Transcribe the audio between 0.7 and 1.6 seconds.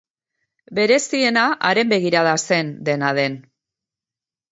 Bereziena